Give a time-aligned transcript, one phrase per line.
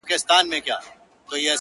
[0.07, 0.77] که محشر نه دی نو
[1.29, 1.49] څه دی-